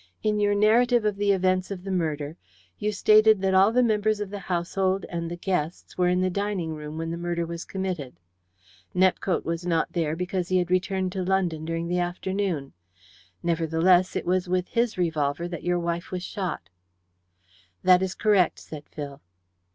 [0.23, 2.35] "In your narrative of the events of the murder
[2.79, 6.29] you stated that all the members of the household and the guests were in the
[6.31, 8.15] dining room when the murder was committed.
[8.95, 12.73] Nepcote was not there because he had returned to London during the afternoon.
[13.43, 16.69] Nevertheless, it was with his revolver that your wife was shot."
[17.83, 19.21] "That is correct," said Phil.